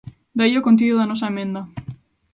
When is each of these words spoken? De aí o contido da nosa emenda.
De 0.37 0.41
aí 0.45 0.53
o 0.57 0.65
contido 0.67 0.95
da 0.99 1.09
nosa 1.11 1.29
emenda. 1.31 1.61